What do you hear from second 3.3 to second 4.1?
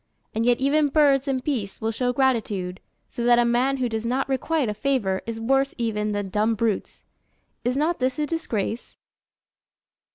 a man who does